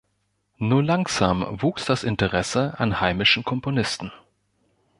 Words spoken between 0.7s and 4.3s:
langsam wuchs das Interesse an heimischen Komponisten.